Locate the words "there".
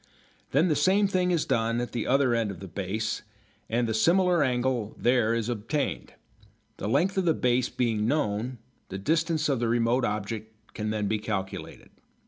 4.97-5.35